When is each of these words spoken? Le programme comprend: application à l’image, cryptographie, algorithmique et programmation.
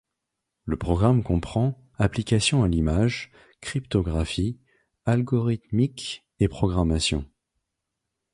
Le 0.65 0.77
programme 0.77 1.21
comprend: 1.21 1.77
application 1.99 2.63
à 2.63 2.67
l’image, 2.67 3.29
cryptographie, 3.61 4.57
algorithmique 5.05 6.25
et 6.39 6.47
programmation. 6.47 7.23